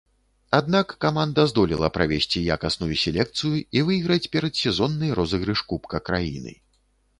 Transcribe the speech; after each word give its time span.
Аднак 0.59 0.87
каманда 1.03 1.43
здолела 1.51 1.89
правесці 1.97 2.41
якасную 2.55 2.95
селекцыю 3.03 3.55
і 3.79 3.85
выйграць 3.91 4.31
перадсезонны 4.39 5.13
розыгрыш 5.23 5.59
кубка 5.71 6.05
краіны. 6.11 6.59